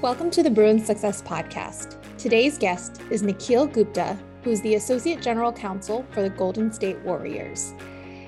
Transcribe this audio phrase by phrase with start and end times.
[0.00, 1.96] Welcome to the Bruin Success Podcast.
[2.18, 7.00] Today's guest is Nikhil Gupta, who is the Associate General Counsel for the Golden State
[7.00, 7.74] Warriors.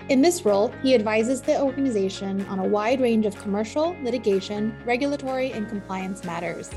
[0.08, 5.52] In this role, he advises the organization on a wide range of commercial, litigation, regulatory,
[5.52, 6.70] and compliance matters.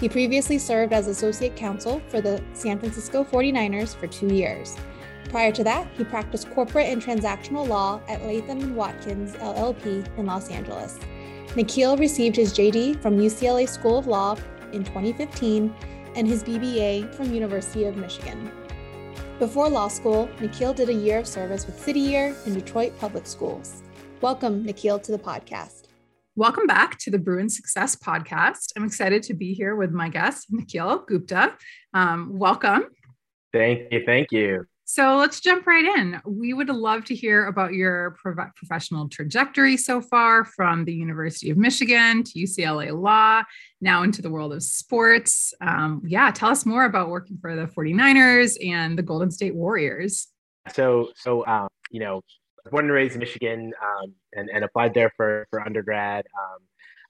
[0.00, 4.78] He previously served as Associate Counsel for the San Francisco 49ers for two years.
[5.28, 10.24] Prior to that, he practiced corporate and transactional law at Latham & Watkins LLP in
[10.24, 10.98] Los Angeles.
[11.56, 14.36] Nikhil received his JD from UCLA School of Law
[14.72, 15.74] in 2015
[16.14, 18.52] and his BBA from University of Michigan.
[19.38, 23.26] Before law school, Nikhil did a year of service with City Year in Detroit Public
[23.26, 23.82] Schools.
[24.20, 25.84] Welcome, Nikhil, to the podcast.
[26.36, 28.72] Welcome back to the Bruin Success Podcast.
[28.76, 31.56] I'm excited to be here with my guest, Nikhil Gupta.
[31.94, 32.84] Um, welcome.
[33.54, 34.02] Thank you.
[34.04, 34.66] Thank you.
[34.90, 36.18] So let's jump right in.
[36.24, 41.50] We would love to hear about your pro- professional trajectory so far from the University
[41.50, 43.42] of Michigan to UCLA Law,
[43.82, 45.52] now into the world of sports.
[45.60, 50.28] Um, yeah, tell us more about working for the 49ers and the Golden State Warriors.
[50.72, 52.22] So, so um, you know,
[52.70, 56.24] born and raised in Michigan um, and, and applied there for, for undergrad.
[56.34, 56.58] Um,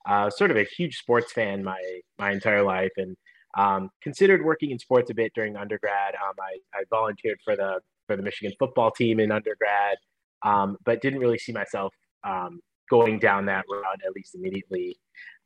[0.05, 1.81] uh, sort of a huge sports fan my,
[2.17, 2.91] my entire life.
[2.97, 3.15] And
[3.57, 6.15] um, considered working in sports a bit during undergrad.
[6.15, 9.97] Um, I, I, volunteered for the for the Michigan football team in undergrad,
[10.43, 14.99] um, but didn't really see myself um, going down that route at least immediately.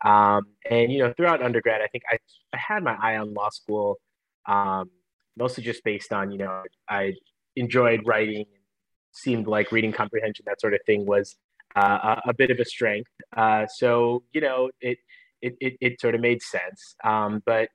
[0.03, 2.17] Um, and you know, throughout undergrad, I think I,
[2.53, 3.97] I had my eye on law school,
[4.47, 4.89] um,
[5.37, 7.13] mostly just based on you know I
[7.55, 8.45] enjoyed writing,
[9.13, 11.37] seemed like reading comprehension, that sort of thing was
[11.75, 13.09] uh, a, bit of a strength.
[13.35, 14.97] Uh, so you know, it
[15.41, 16.95] it, it, it, sort of made sense.
[17.45, 17.69] But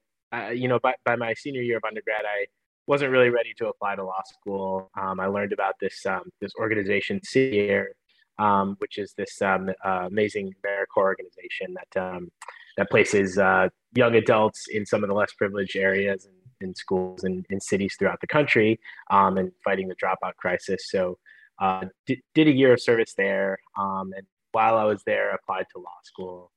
[0.52, 2.46] you know, by, by my senior year of undergrad, I
[2.88, 4.90] wasn't really ready to apply to law school.
[4.98, 7.92] Um, I learned about this um, this organization, City Year,
[8.38, 12.30] um, which is this um, uh, amazing AmeriCorps organization that um,
[12.76, 17.22] that places uh, young adults in some of the less privileged areas and in schools
[17.22, 20.88] and in cities throughout the country um, and fighting the dropout crisis.
[20.88, 21.18] So,
[21.60, 25.78] uh, did, did a year of service there, and while I was there, applied to
[25.78, 26.50] law school.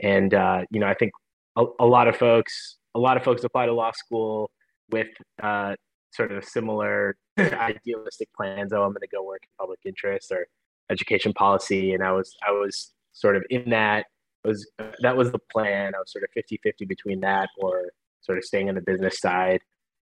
[0.00, 1.12] and uh, you know, I think
[1.56, 4.50] a, lot of folks a lot of folks apply to law school
[4.90, 5.08] with
[5.42, 5.74] uh,
[6.12, 8.72] sort of similar idealistic plans.
[8.72, 10.46] Oh, I'm going to go work in public interest or
[10.90, 14.06] education policy, and I was I was sort of in that
[14.44, 14.70] was
[15.00, 15.94] that was the plan.
[15.94, 17.90] I was sort of 50-50 between that or
[18.20, 19.60] sort of staying on the business side.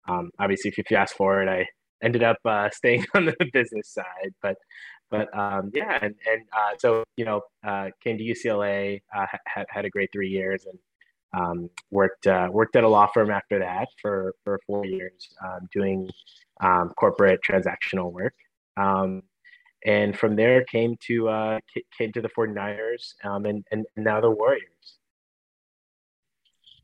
[0.07, 1.65] Um, obviously, if you fast forward, I
[2.03, 4.55] ended up uh, staying on the business side, but
[5.11, 9.65] but um, yeah, and and uh, so you know, uh, came to UCLA, uh, had
[9.69, 10.77] had a great three years, and
[11.33, 15.67] um, worked uh, worked at a law firm after that for for four years, um,
[15.73, 16.09] doing
[16.61, 18.33] um, corporate transactional work,
[18.77, 19.21] um,
[19.85, 21.59] and from there came to uh,
[21.97, 24.97] came to the 49ers um, and, and now the Warriors.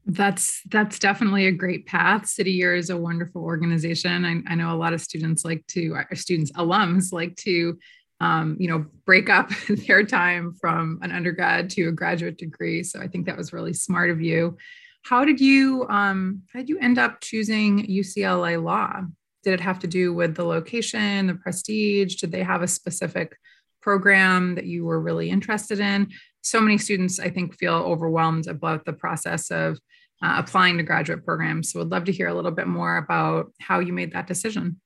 [0.06, 2.25] That's that's definitely a great path.
[2.25, 4.25] City Year is a wonderful organization.
[4.25, 7.78] I, I know a lot of students like to, students alums like to
[8.21, 9.49] um, you know, break up
[9.87, 12.83] their time from an undergrad to a graduate degree.
[12.83, 14.57] So I think that was really smart of you.
[15.03, 19.01] How did you um, how did you end up choosing UCLA Law?
[19.43, 22.17] Did it have to do with the location, the prestige?
[22.17, 23.35] Did they have a specific
[23.81, 26.11] program that you were really interested in?
[26.43, 29.79] So many students, I think, feel overwhelmed about the process of
[30.23, 31.71] uh, applying to graduate programs.
[31.71, 34.79] So, I'd love to hear a little bit more about how you made that decision.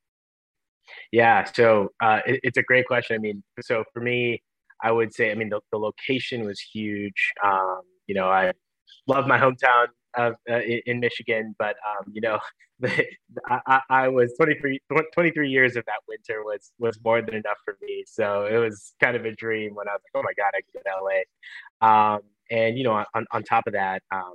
[1.11, 3.15] Yeah, so uh, it, it's a great question.
[3.15, 4.41] I mean, so for me,
[4.83, 7.31] I would say, I mean, the, the location was huge.
[7.43, 8.51] Um, you know, I
[9.07, 9.87] love my hometown
[10.17, 12.39] of uh, in Michigan, but um, you know,
[12.79, 13.05] the,
[13.47, 14.79] I, I, was 23,
[15.13, 18.03] 23 years of that winter was was more than enough for me.
[18.07, 20.61] So it was kind of a dream when I was like, oh my god, I
[20.61, 22.15] can go to LA.
[22.15, 24.33] Um, and you know, on, on top of that, um,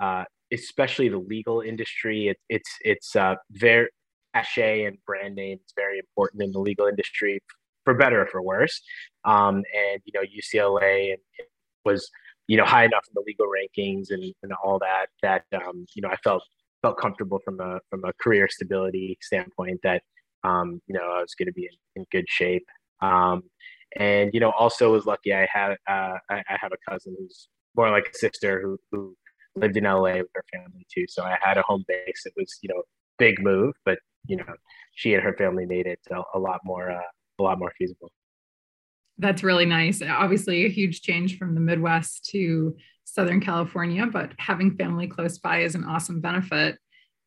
[0.00, 3.88] uh, especially the legal industry, it, it's it's uh, very
[4.34, 7.40] cachet and brand name is very important in the legal industry,
[7.84, 8.80] for better or for worse.
[9.24, 11.16] Um, and you know, UCLA
[11.84, 12.08] was
[12.48, 16.02] you know high enough in the legal rankings and, and all that that um, you
[16.02, 16.42] know I felt
[16.82, 20.02] felt comfortable from a from a career stability standpoint that
[20.44, 22.66] um, you know I was going to be in, in, good shape.
[23.00, 23.42] Um,
[23.96, 27.48] and you know, also was lucky I had uh, I, I have a cousin who's
[27.76, 29.16] more like a sister who who
[29.54, 31.04] lived in LA with her family too.
[31.08, 32.22] So I had a home base.
[32.24, 32.82] It was you know
[33.18, 34.44] big move, but you know,
[34.94, 37.00] she and her family made it a, a lot more, uh,
[37.38, 38.10] a lot more feasible.
[39.18, 40.02] That's really nice.
[40.02, 45.62] Obviously, a huge change from the Midwest to Southern California, but having family close by
[45.62, 46.78] is an awesome benefit.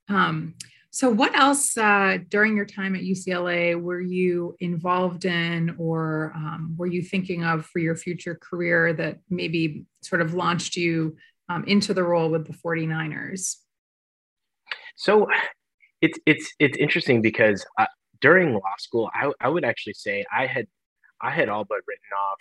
[0.09, 0.55] Um,
[0.95, 6.75] so, what else uh, during your time at UCLA were you involved in, or um,
[6.77, 11.17] were you thinking of for your future career that maybe sort of launched you
[11.49, 13.57] um, into the role with the 49ers?
[14.95, 15.27] So
[16.01, 17.85] it's it's it's interesting because uh,
[18.21, 20.67] during law school, I, I would actually say I had
[21.21, 22.39] I had all but written off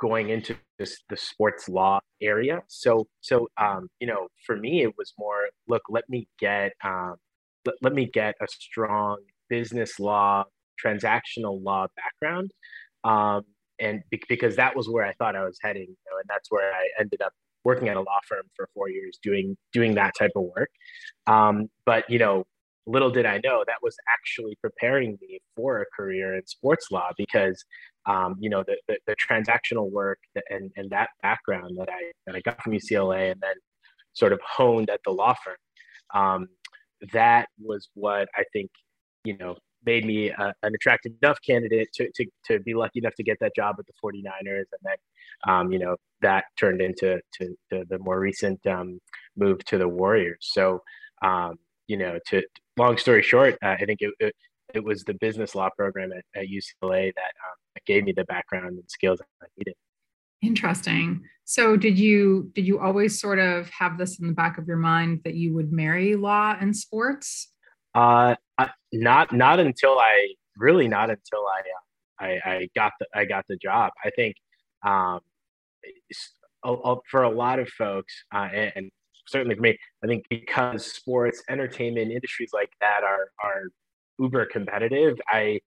[0.00, 2.62] going into this the sports law area.
[2.68, 5.82] So so um, you know, for me, it was more look.
[5.88, 7.16] Let me get um,
[7.64, 9.18] let, let me get a strong
[9.48, 10.44] business law,
[10.84, 12.50] transactional law background,
[13.04, 13.42] um,
[13.78, 16.50] and be- because that was where I thought I was heading, you know, and that's
[16.50, 17.32] where I ended up
[17.64, 20.70] working at a law firm for four years doing doing that type of work.
[21.26, 22.44] Um, but you know,
[22.86, 27.10] little did I know that was actually preparing me for a career in sports law
[27.16, 27.64] because
[28.06, 30.18] um, you know the, the, the transactional work
[30.50, 33.54] and and that background that I that I got from UCLA and then
[34.12, 35.56] sort of honed at the law firm.
[36.14, 36.48] Um,
[37.12, 38.70] that was what I think
[39.24, 39.56] you know
[39.86, 43.38] made me uh, an attractive enough candidate to, to, to be lucky enough to get
[43.40, 44.64] that job at the 49ers.
[44.72, 44.96] And then,
[45.48, 49.00] um, you know, that turned into to, to the more recent um,
[49.36, 50.38] move to the Warriors.
[50.40, 50.82] So,
[51.22, 51.54] um,
[51.86, 52.42] you know, to
[52.76, 54.34] long story short, uh, I think it, it,
[54.74, 58.66] it, was the business law program at, at UCLA that, um, gave me the background
[58.66, 59.74] and skills I needed.
[60.42, 61.22] Interesting.
[61.44, 64.76] So did you did you always sort of have this in the back of your
[64.76, 67.52] mind that you would marry law and sports?
[67.94, 68.34] Uh,
[68.92, 73.44] not not until I really not until I uh, I, I got the I got
[73.48, 73.92] the job.
[74.04, 74.36] I think
[74.84, 75.20] um,
[77.10, 78.90] for a lot of folks, uh, and, and,
[79.28, 83.62] certainly for me, I think because sports, entertainment industries like that are are
[84.18, 85.18] uber competitive.
[85.28, 85.60] I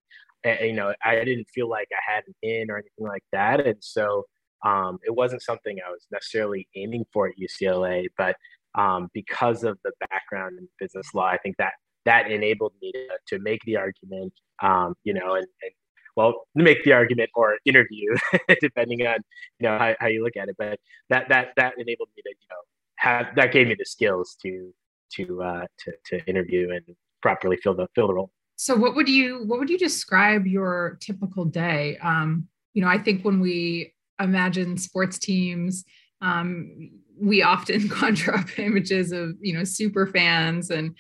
[0.46, 3.78] you know I didn't feel like I had an in or anything like that, and
[3.80, 4.26] so
[4.66, 8.36] um, it wasn't something I was necessarily aiming for at UCLA, but
[8.76, 11.74] um, because of the background in business law, I think that
[12.06, 15.72] that enabled me to, to make the argument, um, you know, and, and
[16.16, 18.16] well, make the argument or interview,
[18.62, 19.20] depending on
[19.60, 20.56] you know how, how you look at it.
[20.58, 20.80] But
[21.10, 22.58] that that that enabled me to you know
[23.00, 24.74] have that gave me the skills to
[25.14, 28.32] to uh, to to interview and properly fill the fill the role.
[28.56, 31.98] So, what would you what would you describe your typical day?
[32.02, 35.86] Um, you know, I think when we imagine sports teams,
[36.22, 40.96] um, we often conjure up images of you know super fans and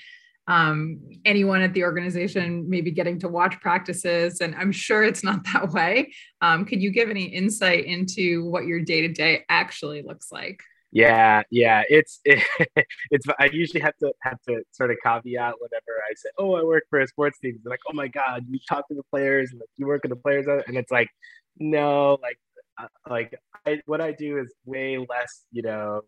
[0.48, 4.42] um, anyone at the organization maybe getting to watch practices.
[4.42, 6.12] And I'm sure it's not that way.
[6.42, 10.64] Um, could you give any insight into what your day to day actually looks like?
[10.92, 12.44] Yeah, yeah, it's it,
[13.12, 13.26] it's.
[13.40, 16.84] I usually have to have to sort of caveat whenever I say, "Oh, I work
[16.90, 19.60] for a sports team." They're like, "Oh my god, you talk to the players and
[19.60, 21.10] like, you work with the players," and it's like,
[21.60, 22.40] no, like,
[22.80, 23.36] uh, like
[23.68, 26.02] I, what I do is way less, you know,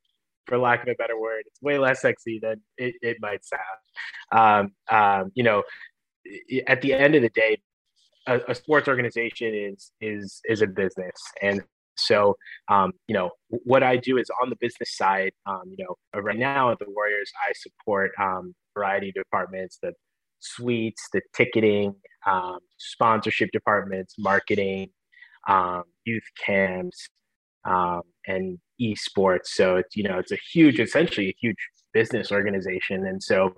[0.47, 1.43] for lack of a better word.
[1.45, 4.71] It's way less sexy than it, it might sound.
[4.91, 5.63] Um, um, you know,
[6.67, 7.61] at the end of the day,
[8.27, 11.61] a, a, sports organization is is is a business, and
[12.05, 12.35] so
[12.69, 15.31] um, you know what I do is on the business side.
[15.45, 19.93] Um, you know, right now at the Warriors, I support um, variety of departments: the
[20.39, 21.95] suites, the ticketing,
[22.25, 24.89] um, sponsorship departments, marketing,
[25.47, 27.07] um, youth camps,
[27.65, 29.47] um, and esports.
[29.47, 31.57] So it's you know it's a huge, essentially a huge
[31.93, 33.53] business organization, and so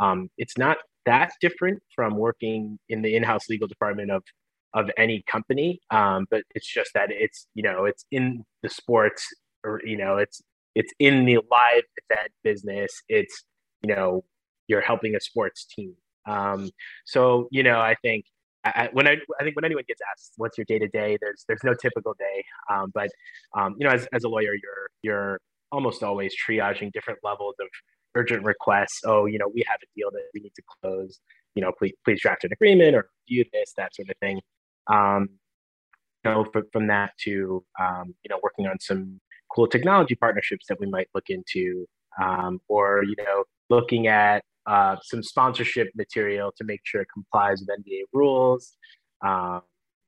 [0.00, 4.22] um, it's not that different from working in the in-house legal department of
[4.74, 5.80] of any company.
[5.90, 9.26] Um, but it's just that it's you know it's in the sports
[9.64, 10.42] or you know it's
[10.74, 12.90] it's in the live event business.
[13.08, 13.44] It's
[13.82, 14.24] you know
[14.66, 15.94] you're helping a sports team.
[16.26, 16.70] Um,
[17.06, 18.26] so you know I think
[18.64, 21.44] I, when I, I think when anyone gets asked what's your day to day, there's
[21.48, 22.44] there's no typical day.
[22.70, 23.08] Um, but
[23.56, 25.40] um, you know, as, as a lawyer, you're you're
[25.70, 27.68] almost always triaging different levels of
[28.14, 29.00] urgent requests.
[29.04, 31.20] Oh, you know, we have a deal that we need to close.
[31.54, 34.40] You know, please please draft an agreement or review this, that sort of thing.
[34.88, 35.28] Um,
[36.24, 39.20] you know, from, from that to um, you know, working on some
[39.54, 41.86] cool technology partnerships that we might look into,
[42.22, 47.60] um, or you know, looking at uh, some sponsorship material to make sure it complies
[47.60, 48.76] with NBA rules.
[49.24, 49.62] Um,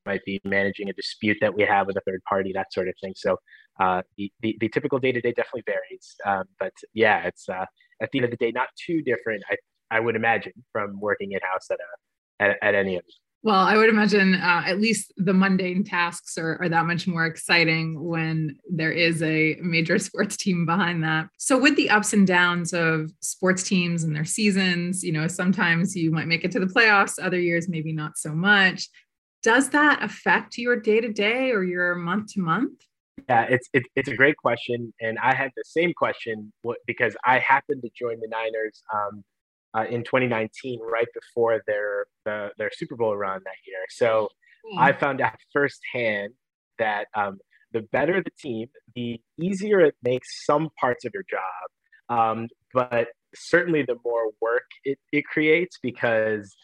[0.06, 2.94] might be managing a dispute that we have with a third party, that sort of
[3.02, 3.12] thing.
[3.16, 3.37] So
[3.78, 6.16] uh, the, the, the, typical day to day definitely varies.
[6.25, 7.66] Um, but yeah, it's uh,
[8.02, 9.56] at the end of the day, not too different, I,
[9.96, 13.04] I would imagine, from working in house at, a, at, at any of
[13.42, 17.25] well, I would imagine uh, at least the mundane tasks are, are that much more
[17.25, 21.28] exciting when there is a major sports team behind that.
[21.38, 25.97] So, with the ups and downs of sports teams and their seasons, you know, sometimes
[25.97, 28.88] you might make it to the playoffs, other years, maybe not so much.
[29.42, 32.82] Does that affect your day to day or your month to month?
[33.26, 36.52] Yeah, it's it, it's a great question, and I had the same question
[36.87, 39.25] because I happened to join the Niners um,
[39.76, 43.78] uh, in 2019, right before their the, their Super Bowl run that year.
[43.90, 44.28] So
[44.74, 44.80] mm.
[44.80, 46.32] I found out firsthand
[46.78, 47.38] that um,
[47.72, 52.18] the better the team, the easier it makes some parts of your job.
[52.18, 56.54] Um, but certainly the more work it, it creates because,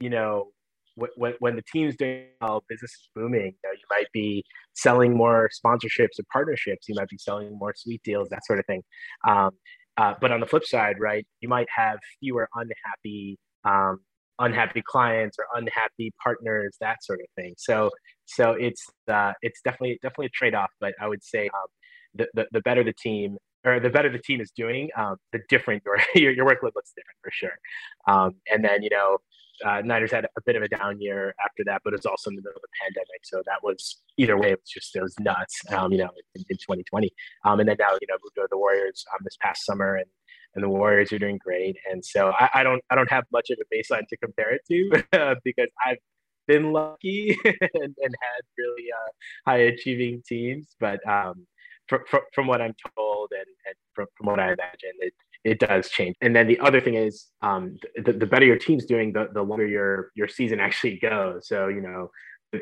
[0.00, 0.48] you know,
[0.96, 4.42] when, when the team's doing well, business is booming, you, know, you might be
[4.74, 6.88] selling more sponsorships or partnerships.
[6.88, 8.82] You might be selling more suite deals, that sort of thing.
[9.28, 9.50] Um,
[9.96, 14.00] uh, but on the flip side, right, you might have fewer unhappy um,
[14.38, 17.54] unhappy clients or unhappy partners, that sort of thing.
[17.56, 17.90] So
[18.26, 20.70] so it's uh, it's definitely definitely a trade off.
[20.80, 21.68] But I would say um,
[22.14, 25.40] the, the, the better the team or the better the team is doing, um, the
[25.48, 27.58] different your, your your workload looks different for sure.
[28.06, 29.18] Um, and then you know.
[29.64, 32.30] Uh, Niners had a bit of a down year after that, but it was also
[32.30, 33.24] in the middle of the pandemic.
[33.24, 36.44] So that was either way, it was just, it was nuts, um, you know, in,
[36.50, 37.10] in 2020.
[37.44, 40.06] Um, and then now, you know, moved to the Warriors um, this past summer and
[40.54, 41.76] and the Warriors are doing great.
[41.90, 44.62] And so I, I don't I don't have much of a baseline to compare it
[44.68, 45.98] to because I've
[46.46, 50.74] been lucky and, and, had really uh, high achieving teams.
[50.80, 51.46] But um,
[51.88, 52.00] from,
[52.32, 55.12] from what I'm told and, and from, from what I imagine, it,
[55.46, 56.16] it does change.
[56.20, 59.42] And then the other thing is, um, the, the better your team's doing, the, the
[59.42, 61.46] longer your your season actually goes.
[61.48, 62.10] So you know,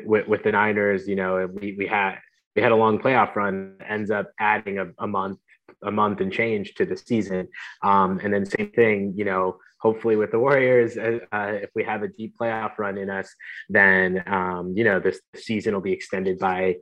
[0.05, 2.17] with, with the Niners, you know, we we had
[2.55, 5.39] we had a long playoff run, ends up adding a, a month
[5.83, 7.47] a month and change to the season.
[7.83, 11.83] Um, and then same thing, you know, hopefully with the Warriors, uh, uh, if we
[11.83, 13.33] have a deep playoff run in us,
[13.67, 16.75] then um, you know this season will be extended by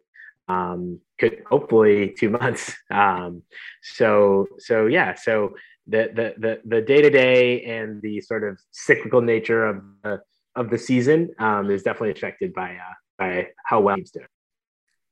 [0.48, 2.76] um, could hopefully two months.
[2.92, 3.44] Um,
[3.82, 5.56] so so yeah, so
[5.88, 10.22] the the the day to day and the sort of cyclical nature of the
[10.56, 14.28] of the season um, is definitely affected by uh, by how well he's doing.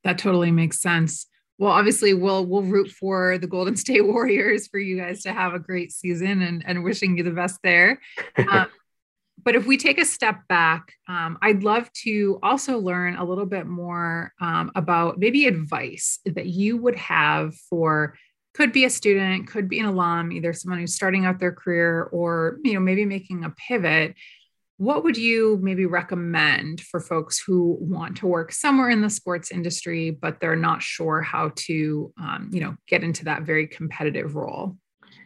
[0.04, 1.28] That totally makes sense
[1.62, 5.54] well obviously we'll we'll root for the golden state warriors for you guys to have
[5.54, 8.01] a great season and and wishing you the best there
[8.50, 8.68] um,
[9.44, 13.46] but if we take a step back um, i'd love to also learn a little
[13.46, 18.16] bit more um, about maybe advice that you would have for
[18.53, 22.03] could be a student could be an alum either someone who's starting out their career
[22.12, 24.15] or you know maybe making a pivot.
[24.77, 29.51] What would you maybe recommend for folks who want to work somewhere in the sports
[29.51, 34.36] industry but they're not sure how to um, you know get into that very competitive
[34.36, 34.77] role?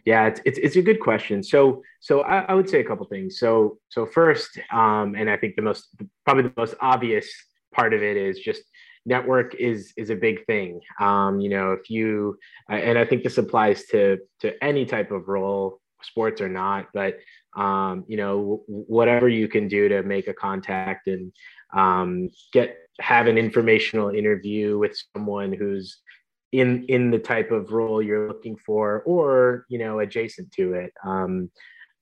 [0.05, 1.41] Yeah it's, it's, it's a good question.
[1.41, 3.39] So so I, I, would say a couple things.
[3.39, 5.87] So so first um, and i think the most
[6.25, 7.31] probably the most obvious
[7.73, 8.63] part of it is just
[9.05, 12.37] network is is a big thing um, you know if you
[12.69, 17.17] and i think this applies to to any type of role sports or not but
[17.55, 21.31] um, you know, whatever you can do to make a contact and
[21.73, 25.97] um, get have an informational interview with someone who's
[26.51, 30.93] in in the type of role you're looking for, or you know, adjacent to it.
[31.03, 31.49] Um,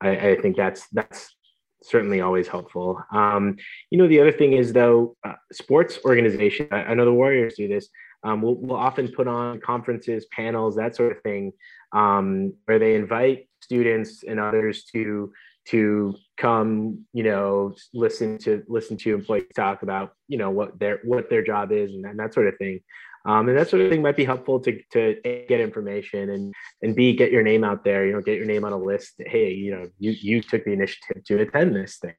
[0.02, 1.36] I, I, think that's that's
[1.84, 3.02] certainly always helpful.
[3.12, 3.58] Um,
[3.90, 6.68] you know, the other thing is though, uh, sports organization.
[6.72, 7.90] I, I, know the Warriors do this.
[8.24, 11.52] Um, we'll, we'll often put on conferences, panels, that sort of thing,
[11.92, 15.32] um, where they invite students and others to
[15.66, 21.00] to come you know listen to listen to employees talk about you know what their
[21.06, 22.82] what their job is and, and that sort of thing
[23.26, 25.16] um, and that sort of thing might be helpful to, to
[25.48, 28.66] get information and and b get your name out there you know get your name
[28.66, 29.14] on a list.
[29.20, 32.16] Hey you know you you took the initiative to attend this thing.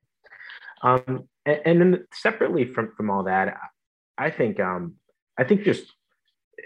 [0.82, 3.56] Um, and, and then separately from from all that
[4.18, 4.94] i think um
[5.38, 5.84] i think just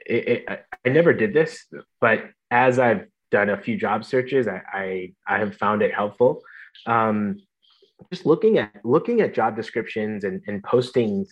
[0.06, 1.64] it, it, I never did this
[2.00, 6.42] but as i've done a few job searches I, I, I have found it helpful.
[6.86, 7.38] Um,
[8.12, 11.28] just looking at looking at job descriptions and, and postings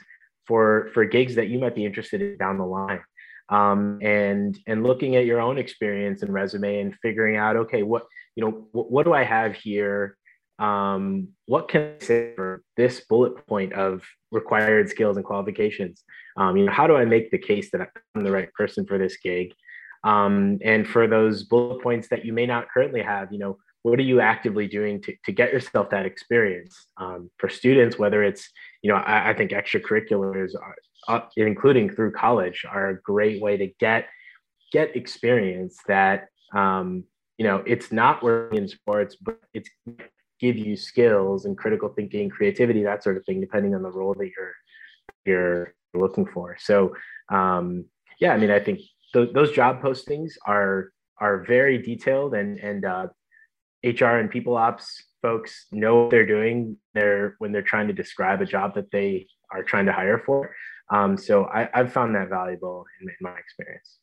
[0.46, 3.00] for for gigs that you might be interested in down the line.
[3.48, 8.06] Um, and and looking at your own experience and resume and figuring out okay what
[8.34, 10.16] you know what, what do i have here?
[10.58, 16.02] Um, what can i say for this bullet point of required skills and qualifications?
[16.36, 18.98] Um, you know how do i make the case that i'm the right person for
[18.98, 19.52] this gig?
[20.04, 23.98] Um, and for those bullet points that you may not currently have, you know, what
[23.98, 28.50] are you actively doing to, to get yourself that experience um, for students, whether it's,
[28.82, 30.74] you know, I, I think extracurriculars, are,
[31.08, 34.06] uh, including through college, are a great way to get
[34.72, 37.04] get experience that um,
[37.38, 39.70] you know it's not working in sports, but it's
[40.40, 44.14] give you skills and critical thinking, creativity, that sort of thing, depending on the role
[44.14, 44.54] that you're
[45.24, 46.56] you're looking for.
[46.60, 46.94] So
[47.30, 47.86] um,
[48.20, 48.80] yeah, I mean, I think
[49.12, 53.06] th- those job postings are are very detailed and and uh,
[53.86, 58.40] HR and people ops folks know what they're doing there when they're trying to describe
[58.40, 60.54] a job that they are trying to hire for.
[60.90, 63.98] Um, so I, have found that valuable in, in my experience.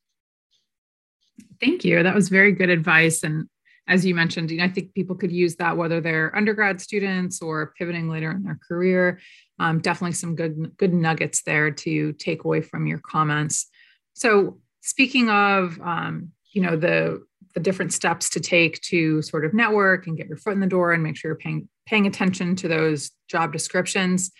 [1.61, 2.03] Thank you.
[2.03, 3.23] That was very good advice.
[3.23, 3.47] And
[3.87, 7.41] as you mentioned, you know, I think people could use that whether they're undergrad students
[7.41, 9.19] or pivoting later in their career.
[9.59, 13.67] Um, definitely some good good nuggets there to take away from your comments.
[14.13, 19.53] So speaking of, um, you know, the the different steps to take to sort of
[19.53, 22.55] network and get your foot in the door and make sure you're paying paying attention
[22.55, 24.31] to those job descriptions.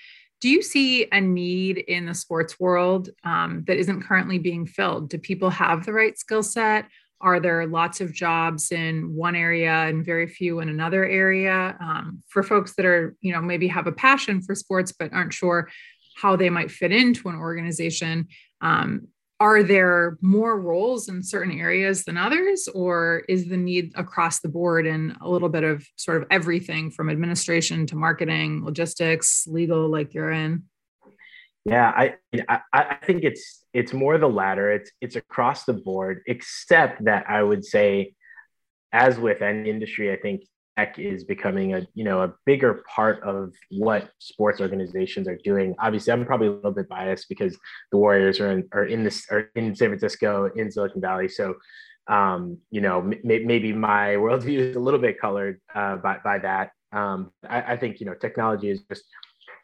[0.42, 5.10] Do you see a need in the sports world um, that isn't currently being filled?
[5.10, 6.86] Do people have the right skill set?
[7.22, 11.78] Are there lots of jobs in one area and very few in another area?
[11.80, 15.34] Um, for folks that are, you know, maybe have a passion for sports but aren't
[15.34, 15.70] sure
[16.18, 18.28] how they might fit into an organization,
[18.60, 19.08] um,
[19.40, 24.48] are there more roles in certain areas than others, or is the need across the
[24.48, 29.90] board and a little bit of sort of everything from administration to marketing, logistics, legal,
[29.90, 30.64] like you're in?
[31.66, 32.16] Yeah, I,
[32.50, 34.72] I I think it's it's more the latter.
[34.72, 38.14] It's it's across the board, except that I would say,
[38.92, 40.44] as with any industry, I think
[40.78, 45.76] tech is becoming a you know a bigger part of what sports organizations are doing.
[45.80, 47.58] Obviously, I'm probably a little bit biased because
[47.92, 51.56] the Warriors are in are in this are in San Francisco in Silicon Valley, so
[52.08, 56.40] um, you know m- maybe my worldview is a little bit colored uh, by by
[56.40, 56.72] that.
[56.92, 59.04] Um, I, I think you know technology is just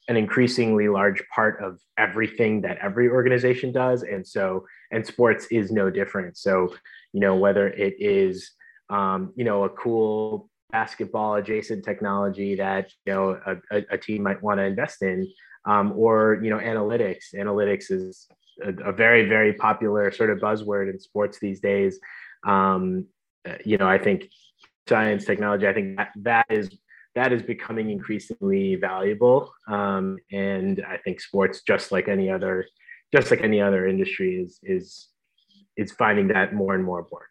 [0.07, 5.71] an increasingly large part of everything that every organization does and so and sports is
[5.71, 6.73] no different so
[7.13, 8.51] you know whether it is
[8.89, 13.39] um, you know a cool basketball adjacent technology that you know
[13.71, 15.27] a, a team might want to invest in
[15.65, 18.27] um, or you know analytics analytics is
[18.63, 21.99] a, a, very very popular sort of buzzword in sports these days
[22.47, 23.05] um,
[23.65, 24.29] you know i think
[24.88, 26.69] science technology i think that, that is
[27.15, 29.53] that is becoming increasingly valuable.
[29.67, 32.65] Um, and I think sports, just like any other,
[33.13, 35.09] just like any other industry, is is
[35.75, 37.28] is finding that more and more important.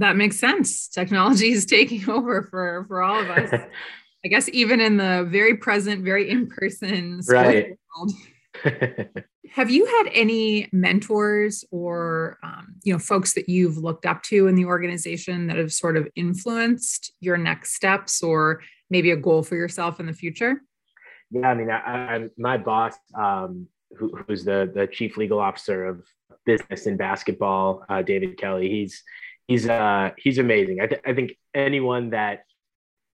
[0.00, 0.88] That makes sense.
[0.88, 3.52] Technology is taking over for for all of us.
[4.24, 7.78] I guess even in the very present, very in person right.
[7.96, 8.12] world.
[9.52, 14.46] Have you had any mentors or um, you know folks that you've looked up to
[14.46, 19.42] in the organization that have sort of influenced your next steps or maybe a goal
[19.42, 20.62] for yourself in the future?
[21.30, 25.84] Yeah, I mean, I, I, my boss, um, who, who's the the chief legal officer
[25.84, 26.06] of
[26.46, 28.68] business in basketball, uh, David Kelly.
[28.68, 29.02] He's
[29.50, 30.80] he's uh, he's amazing.
[30.80, 32.44] I, th- I think anyone that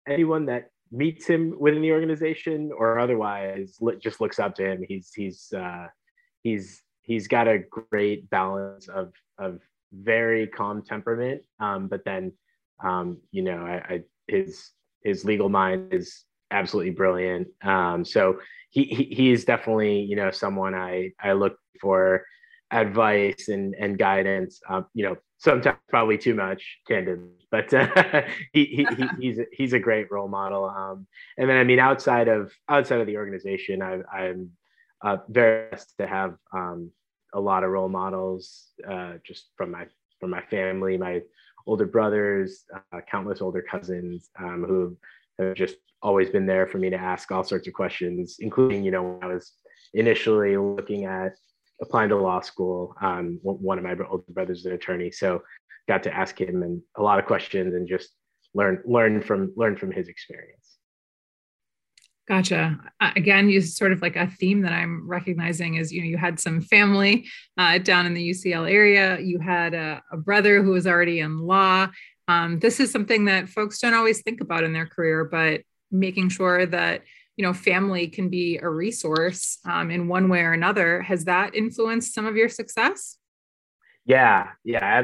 [0.06, 4.84] anyone that meets him within the organization or otherwise just looks up to him.
[4.86, 5.86] He's he's uh,
[6.42, 7.58] he's he's got a
[7.90, 9.60] great balance of of
[9.92, 12.32] very calm temperament, um, but then
[12.84, 14.72] um, you know I, I, his
[15.02, 17.48] his legal mind is absolutely brilliant.
[17.62, 22.26] Um, so he, he he is definitely you know someone I I look for
[22.70, 24.60] advice and and guidance.
[24.68, 27.20] Um, you know sometimes probably too much, candid.
[27.50, 30.64] But uh, he, he, he, he's he's a great role model.
[30.64, 31.06] Um,
[31.38, 34.50] and then I mean, outside of outside of the organization, I, I'm
[35.02, 36.90] uh, very blessed to have um,
[37.34, 39.86] a lot of role models uh, just from my
[40.20, 41.22] from my family, my
[41.66, 44.96] older brothers, uh, countless older cousins um, who
[45.38, 48.90] have just always been there for me to ask all sorts of questions, including you
[48.90, 49.52] know when I was
[49.94, 51.32] initially looking at
[51.80, 52.94] applying to law school.
[53.00, 55.42] Um, one of my older brothers is an attorney, so
[55.88, 58.10] got to ask him and a lot of questions and just
[58.54, 60.76] learn learn from learn from his experience.
[62.28, 62.76] Gotcha.
[63.00, 66.40] Again, you sort of like a theme that I'm recognizing is you know you had
[66.40, 69.20] some family uh, down in the UCL area.
[69.20, 71.88] You had a, a brother who was already in law.
[72.26, 75.60] Um, this is something that folks don't always think about in their career, but
[75.92, 77.02] making sure that
[77.36, 81.02] you know family can be a resource um, in one way or another.
[81.02, 83.18] Has that influenced some of your success?
[84.04, 85.02] Yeah yeah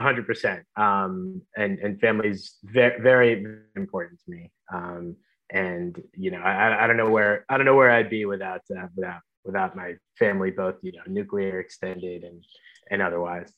[0.00, 3.44] 100% um, and and family's very very
[3.76, 4.50] important to me.
[4.72, 5.16] Um,
[5.52, 8.60] and you know I, I don't know where i don't know where i'd be without
[8.70, 12.44] uh, without without my family both you know nuclear extended and
[12.90, 13.52] and otherwise.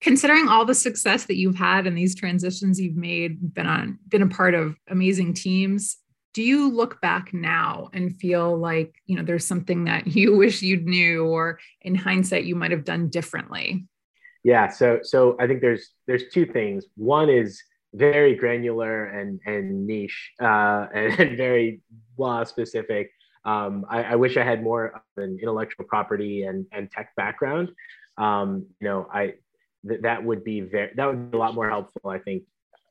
[0.00, 4.22] Considering all the success that you've had and these transitions you've made been on been
[4.22, 5.98] a part of amazing teams
[6.38, 10.62] do you look back now and feel like you know there's something that you wish
[10.62, 13.84] you'd knew or in hindsight you might have done differently
[14.44, 17.60] yeah so so i think there's there's two things one is
[17.92, 21.80] very granular and and niche uh, and, and very
[22.16, 23.10] law specific
[23.44, 27.70] um, I, I, wish I had more of an intellectual property and, and tech background.
[28.18, 29.34] Um, you know, I
[29.88, 32.10] th- that would be very that would be a lot more helpful.
[32.10, 32.42] I think.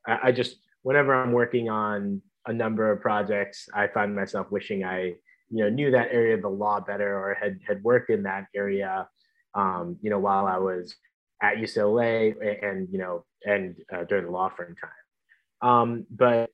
[0.04, 4.84] I, I just whenever I'm working on a number of projects, I find myself wishing
[4.84, 5.14] I,
[5.50, 8.46] you know, knew that area of the law better or had had worked in that
[8.54, 9.08] area,
[9.54, 10.94] um, you know, while I was
[11.42, 15.70] at UCLA and you know and uh, during the law firm time.
[15.70, 16.50] Um, but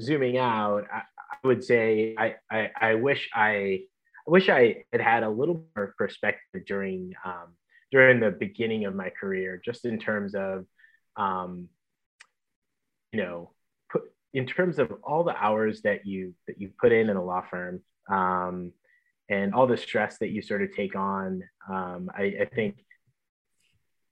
[0.00, 3.80] zooming out, I, I would say I, I, I wish I
[4.26, 7.54] I wish I had had a little more perspective during um,
[7.90, 10.66] during the beginning of my career, just in terms of,
[11.16, 11.68] um,
[13.12, 13.50] you know,
[14.32, 17.42] in terms of all the hours that you that you put in in a law
[17.50, 18.72] firm, um,
[19.28, 21.42] and all the stress that you sort of take on.
[21.68, 22.84] Um, I, I think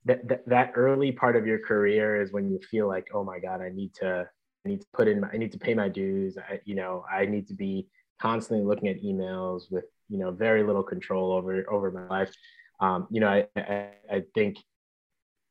[0.05, 3.39] that, that that early part of your career is when you feel like, oh my
[3.39, 4.27] God, I need to
[4.65, 6.37] I need to put in, my, I need to pay my dues.
[6.37, 7.87] I, you know, I need to be
[8.21, 12.33] constantly looking at emails with, you know, very little control over over my life.
[12.81, 14.57] Um, you know, I, I, I think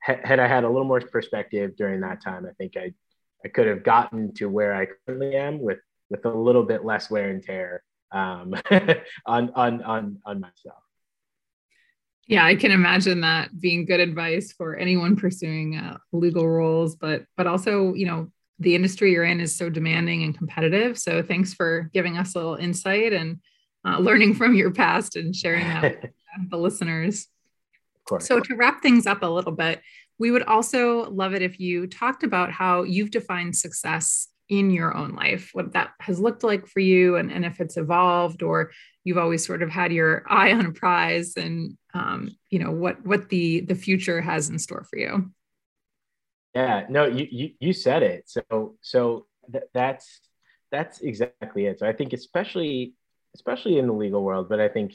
[0.00, 2.92] had I had a little more perspective during that time, I think I,
[3.44, 5.78] I could have gotten to where I currently am with
[6.10, 8.54] with a little bit less wear and tear um,
[9.26, 10.82] on, on on on myself.
[12.26, 17.24] Yeah, I can imagine that being good advice for anyone pursuing uh, legal roles, but
[17.36, 20.98] but also, you know, the industry you're in is so demanding and competitive.
[20.98, 23.38] So thanks for giving us a little insight and
[23.86, 26.02] uh, learning from your past and sharing that
[26.38, 27.28] with the listeners.
[28.20, 29.80] So to wrap things up a little bit,
[30.18, 34.96] we would also love it if you talked about how you've defined success in your
[34.96, 38.72] own life, what that has looked like for you, and, and if it's evolved or
[39.04, 43.04] you've always sort of had your eye on a prize, and um, you know what
[43.04, 45.30] what the the future has in store for you.
[46.54, 48.28] Yeah, no, you you, you said it.
[48.28, 50.20] So so th- that's
[50.70, 51.78] that's exactly it.
[51.78, 52.94] So I think especially
[53.34, 54.94] especially in the legal world, but I think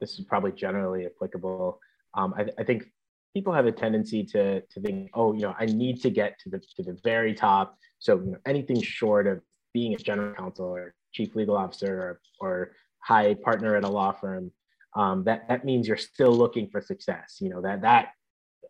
[0.00, 1.80] this is probably generally applicable.
[2.14, 2.90] Um, I, I think
[3.34, 6.50] people have a tendency to to think, oh, you know, I need to get to
[6.50, 7.76] the to the very top.
[7.98, 9.40] So you know, anything short of
[9.74, 14.12] being a general counsel or chief legal officer or, or high partner at a law
[14.12, 14.50] firm,
[14.96, 17.36] um, that that means you're still looking for success.
[17.40, 18.08] You know that that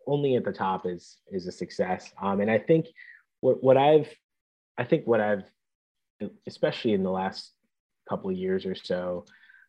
[0.07, 2.11] only at the top is is a success.
[2.21, 2.87] Um, and I think
[3.41, 4.09] what what I've
[4.77, 5.43] I think what I've
[6.47, 7.53] especially in the last
[8.09, 9.25] couple of years or so,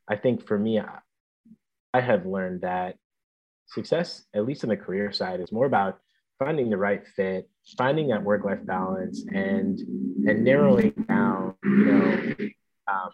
[0.09, 0.99] I think for me, I,
[1.95, 2.97] I have learned that
[3.71, 5.99] success, at least on the career side, is more about
[6.39, 9.79] finding the right fit, finding that work-life balance, and
[10.27, 12.35] and narrowing down, you know,
[12.91, 13.11] um,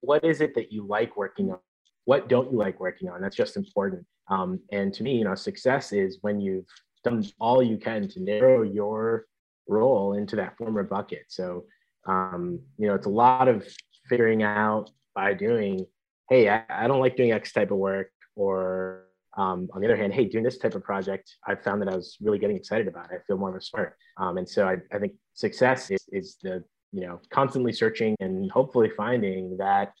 [0.00, 1.58] what is it that you like working on?
[2.04, 3.20] What don't you like working on?
[3.20, 4.04] That's just important.
[4.28, 6.66] Um, and to me, you know, success is when you've
[7.04, 9.26] done all you can to narrow your
[9.68, 11.24] role into that former bucket.
[11.28, 11.64] So,
[12.06, 13.66] um, you know, it's a lot of
[14.08, 15.86] figuring out by doing,
[16.28, 19.04] hey, I, I don't like doing X type of work, or
[19.36, 21.94] um, on the other hand, hey, doing this type of project, I found that I
[21.94, 23.20] was really getting excited about it.
[23.20, 23.96] I feel more of a smart.
[24.16, 28.50] Um, and so I, I think success is, is the, you know, constantly searching and
[28.50, 29.92] hopefully finding that,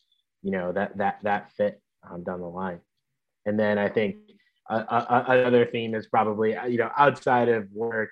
[0.42, 2.80] you know, that, that, that fit um, down the line.
[3.46, 4.16] And then I think
[4.68, 8.10] uh, uh, another theme is probably, you know, outside of work,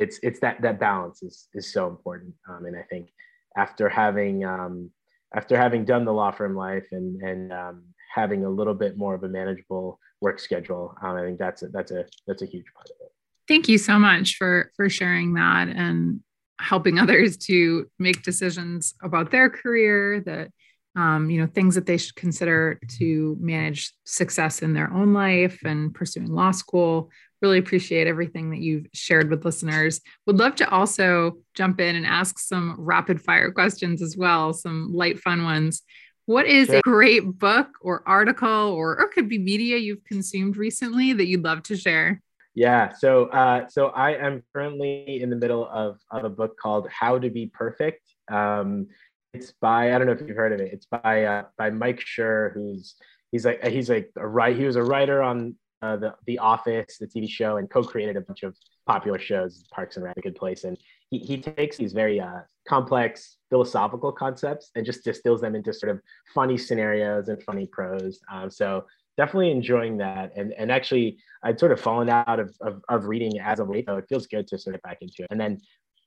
[0.00, 2.34] it's, it's that, that balance is, is so important.
[2.48, 3.10] Um, and I think
[3.56, 4.90] after having, um,
[5.34, 7.82] after having done the law firm life and, and um,
[8.16, 10.96] having a little bit more of a manageable work schedule.
[11.02, 13.12] Um, I think that's a, that's a that's a huge part of it.
[13.46, 16.20] Thank you so much for for sharing that and
[16.58, 20.50] helping others to make decisions about their career that
[20.96, 25.60] um, you know things that they should consider to manage success in their own life
[25.64, 27.10] and pursuing law school
[27.42, 32.06] really appreciate everything that you've shared with listeners would love to also jump in and
[32.06, 35.82] ask some rapid fire questions as well some light fun ones
[36.26, 41.12] what is a great book or article or, or could be media you've consumed recently
[41.12, 42.20] that you'd love to share?
[42.54, 46.88] Yeah, so uh, so I am currently in the middle of, of a book called
[46.88, 48.02] How to Be Perfect.
[48.30, 48.88] Um,
[49.34, 50.72] it's by I don't know if you've heard of it.
[50.72, 52.96] It's by uh, by Mike Schur, who's
[53.30, 56.96] he's like he's like a right he was a writer on uh, the The Office,
[56.98, 60.36] the TV show, and co-created a bunch of popular shows, Parks and Rec, a good
[60.36, 60.64] place.
[60.64, 60.78] And
[61.10, 65.90] he, he takes these very uh, complex philosophical concepts and just distills them into sort
[65.90, 66.00] of
[66.34, 68.20] funny scenarios and funny prose.
[68.30, 68.84] Um, so
[69.16, 70.32] definitely enjoying that.
[70.36, 73.86] And, and actually, I'd sort of fallen out of, of, of reading as of late,
[73.86, 75.28] so it feels good to sort of back into it.
[75.30, 75.58] And then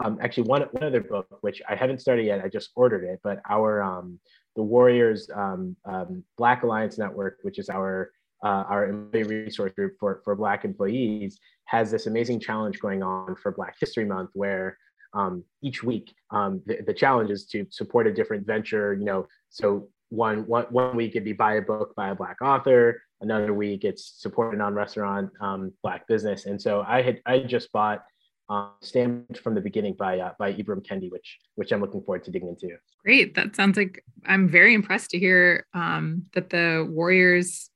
[0.04, 3.20] um, actually one, one other book, which I haven't started yet, I just ordered it,
[3.24, 4.20] but our, um,
[4.56, 8.12] the Warriors um, um, Black Alliance Network, which is our
[8.44, 13.36] uh, our employee resource group for, for Black employees, has this amazing challenge going on
[13.36, 14.78] for Black History Month where
[15.14, 16.14] um, each week.
[16.32, 20.66] Um, the, the, challenge is to support a different venture, you know, so one, one,
[20.70, 24.54] one week it'd be buy a book by a Black author, another week it's support
[24.54, 26.46] a non-restaurant um, Black business.
[26.46, 28.04] And so I had, I just bought
[28.50, 32.24] uh, Stamped from the Beginning by, uh, by Ibram Kendi, which, which I'm looking forward
[32.26, 32.76] to digging into.
[33.04, 33.36] Great.
[33.36, 37.70] That sounds like I'm very impressed to hear um, that the Warriors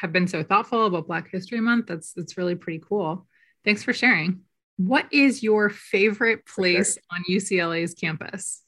[0.00, 1.86] have been so thoughtful about Black History Month.
[1.86, 3.26] That's, that's really pretty cool.
[3.64, 4.42] Thanks for sharing.
[4.76, 7.02] What is your favorite place sure.
[7.12, 8.62] on UCLA's campus?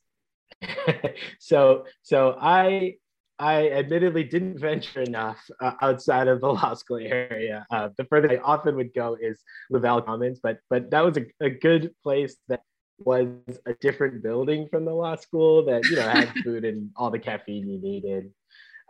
[1.38, 2.94] so, so I,
[3.38, 7.66] I admittedly didn't venture enough uh, outside of the law school area.
[7.70, 11.16] Uh, the furthest I often would go is Lu Valle Commons, but but that was
[11.16, 12.62] a, a good place that
[12.98, 13.28] was
[13.66, 17.18] a different building from the law school that you know had food and all the
[17.18, 18.32] caffeine you needed.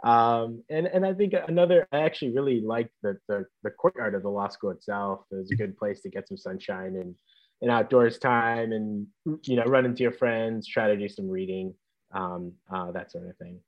[0.05, 4.23] Um, and and I think another I actually really liked the, the the courtyard of
[4.23, 5.21] the law school itself.
[5.33, 7.15] It was a good place to get some sunshine and
[7.61, 9.07] and outdoors time, and
[9.43, 11.75] you know run into your friends, try to do some reading,
[12.13, 13.61] um, uh, that sort of thing.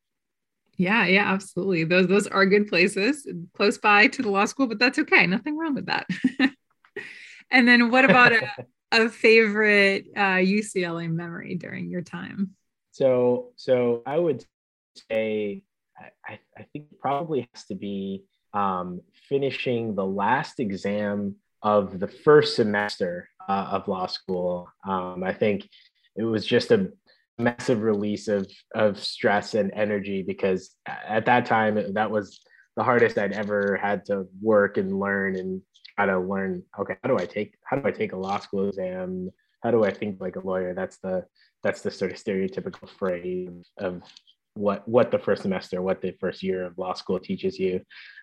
[0.76, 1.84] Yeah, yeah, absolutely.
[1.84, 5.26] Those those are good places close by to the law school, but that's okay.
[5.26, 6.06] Nothing wrong with that.
[7.50, 8.48] and then what about a,
[8.92, 12.50] a favorite uh, UCLA memory during your time?
[12.92, 14.44] So so I would
[15.10, 15.64] say
[16.26, 22.56] I, I think probably has to be um, finishing the last exam of the first
[22.56, 24.68] semester uh, of law school.
[24.86, 25.68] Um, I think
[26.16, 26.90] it was just a
[27.38, 32.40] massive release of of stress and energy because at that time that was
[32.76, 35.62] the hardest I'd ever had to work and learn and
[35.96, 36.62] try to learn.
[36.78, 39.30] Okay, how do I take how do I take a law school exam?
[39.62, 40.74] How do I think like a lawyer?
[40.74, 41.26] That's the
[41.62, 44.02] that's the sort of stereotypical phrase of
[44.60, 47.80] what what the first semester, what the first year of law school teaches you.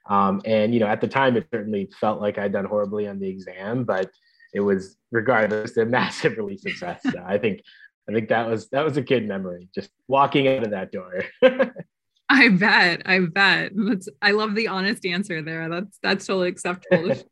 [0.10, 3.20] Um, and you know, at the time, it certainly felt like I'd done horribly on
[3.20, 4.10] the exam, but
[4.54, 7.02] it was regardless a massive release of stress.
[7.04, 7.62] So I think
[8.08, 11.24] I think that was that was a good memory, just walking out of that door.
[12.30, 13.04] I bet.
[13.06, 13.72] I bet.
[13.74, 15.70] That's I love the honest answer there.
[15.70, 17.26] That's that's totally acceptable to share.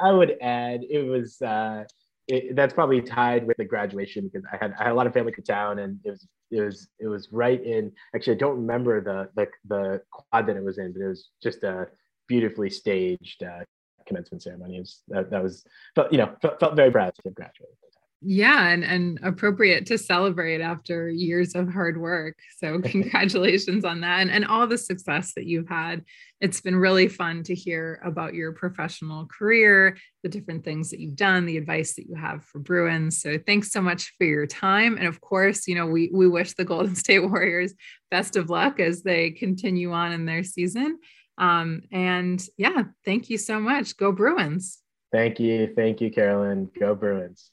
[0.00, 1.84] I would add it was uh
[2.26, 5.14] it, that's probably tied with the graduation because I had I had a lot of
[5.14, 8.56] family in town and it was it was it was right in actually I don't
[8.56, 11.88] remember the the the quad that it was in, but it was just a
[12.26, 13.64] beautifully staged uh,
[14.06, 14.80] commencement ceremony.
[14.80, 17.70] Was that, that was felt you know felt, felt very proud to graduate
[18.20, 22.36] yeah and, and appropriate to celebrate after years of hard work.
[22.58, 26.04] So congratulations on that and, and all the success that you've had.
[26.40, 31.16] It's been really fun to hear about your professional career the different things that you've
[31.16, 33.20] done the advice that you have for bruins.
[33.20, 36.54] So thanks so much for your time and of course you know we we wish
[36.54, 37.74] the golden state warriors
[38.10, 40.98] best of luck as they continue on in their season.
[41.36, 43.96] Um, and yeah thank you so much.
[43.96, 44.78] Go bruins.
[45.12, 45.72] Thank you.
[45.76, 46.68] Thank you carolyn.
[46.78, 47.52] Go bruins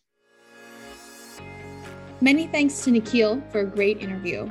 [2.25, 4.49] Many thanks to Nikhil for a great interview.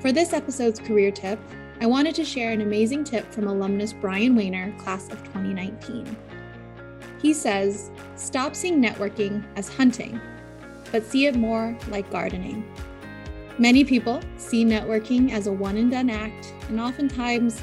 [0.00, 1.36] For this episode's career tip,
[1.80, 6.16] I wanted to share an amazing tip from alumnus Brian Wayner, class of 2019.
[7.20, 10.20] He says, Stop seeing networking as hunting,
[10.92, 12.64] but see it more like gardening.
[13.58, 17.60] Many people see networking as a one and done act, and oftentimes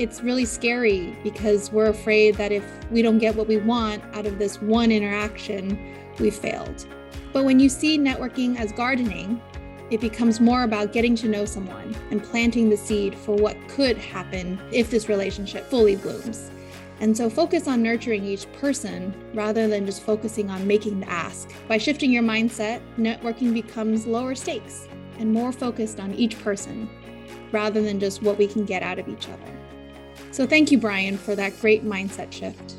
[0.00, 4.26] it's really scary because we're afraid that if we don't get what we want out
[4.26, 5.78] of this one interaction,
[6.18, 6.88] we've failed.
[7.34, 9.42] But when you see networking as gardening,
[9.90, 13.98] it becomes more about getting to know someone and planting the seed for what could
[13.98, 16.52] happen if this relationship fully blooms.
[17.00, 21.52] And so focus on nurturing each person rather than just focusing on making the ask.
[21.66, 24.86] By shifting your mindset, networking becomes lower stakes
[25.18, 26.88] and more focused on each person
[27.50, 29.58] rather than just what we can get out of each other.
[30.30, 32.76] So thank you, Brian, for that great mindset shift.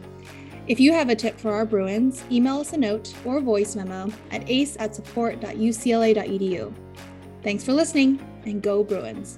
[0.67, 4.11] If you have a tip for our Bruins, email us a note or voice memo
[4.31, 6.73] at ace at support.ucla.edu.
[7.43, 9.37] Thanks for listening and go Bruins.